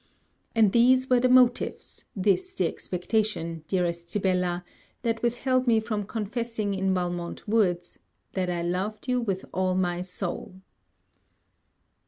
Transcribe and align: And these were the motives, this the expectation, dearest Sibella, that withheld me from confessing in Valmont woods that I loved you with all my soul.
And 0.55 0.71
these 0.71 1.11
were 1.11 1.19
the 1.19 1.29
motives, 1.29 2.05
this 2.15 2.55
the 2.55 2.65
expectation, 2.67 3.63
dearest 3.67 4.09
Sibella, 4.09 4.65
that 5.03 5.21
withheld 5.21 5.67
me 5.67 5.79
from 5.79 6.07
confessing 6.07 6.73
in 6.73 6.91
Valmont 6.95 7.47
woods 7.47 7.99
that 8.31 8.49
I 8.49 8.63
loved 8.63 9.07
you 9.07 9.21
with 9.21 9.45
all 9.53 9.75
my 9.75 10.01
soul. 10.01 10.59